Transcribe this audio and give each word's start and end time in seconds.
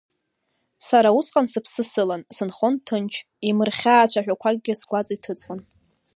Сара 0.87 1.09
усҟан 1.19 1.45
сыԥсы 1.51 1.83
сылан, 1.91 2.21
сынхон 2.35 2.73
ҭынч, 2.85 3.13
имырхьаа 3.49 4.09
цәаҳәақәакгьы 4.11 4.73
сгәаҵа 4.79 5.13
иҭыҵуан. 5.15 5.59